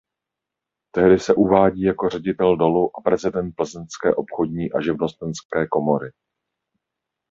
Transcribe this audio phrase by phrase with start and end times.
[0.91, 6.11] Tehdy se uvádí jako ředitel dolu a prezident plzeňské obchodní a živnostenské komory.